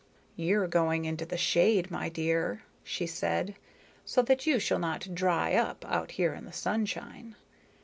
"You're 0.35 0.65
going 0.65 1.05
into 1.05 1.27
the 1.27 1.37
shade, 1.37 1.91
my 1.91 2.09
dear," 2.09 2.63
she 2.83 3.05
said, 3.05 3.53
"so 4.03 4.23
that 4.23 4.47
you 4.47 4.57
shall 4.59 4.79
not 4.79 5.13
dry 5.13 5.53
up 5.53 5.85
out 5.85 6.09
here 6.13 6.33
in 6.33 6.45
the 6.45 6.51
sunshine. 6.51 7.35